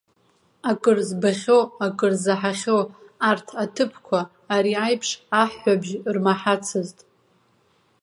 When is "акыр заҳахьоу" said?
1.85-2.81